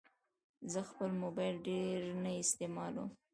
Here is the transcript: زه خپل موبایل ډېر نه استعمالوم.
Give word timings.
زه 0.71 0.79
خپل 0.89 1.11
موبایل 1.23 1.55
ډېر 1.67 1.99
نه 2.23 2.31
استعمالوم. 2.43 3.09